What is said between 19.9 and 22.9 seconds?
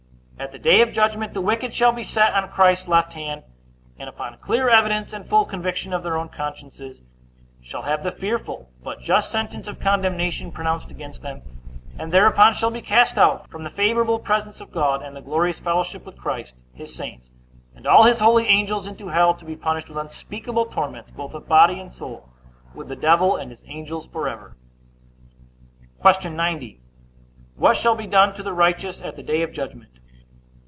unspeakable torments, both of body and soul, with